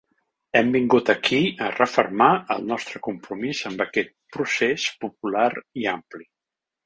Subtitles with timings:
[0.59, 5.47] Hem vingut aquí a refermar el nostre compromís amb aquest procés popular
[5.83, 6.27] i ampli.